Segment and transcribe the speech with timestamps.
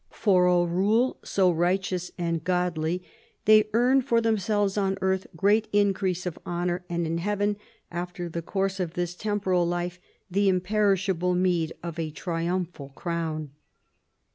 [0.13, 3.03] For a rule so righteous and godly
[3.45, 7.55] they earn for themselves on earth great increase of honour, and in heaven,
[7.91, 13.51] after the course of this temporal life, the imperishable meed of a triumphal crown.